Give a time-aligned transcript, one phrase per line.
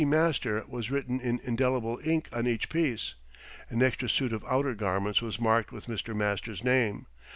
[0.03, 3.13] Master" was written in indelible ink on each piece.
[3.69, 6.15] An extra suit of outer garments was marked with Mr.
[6.15, 7.05] Master's name.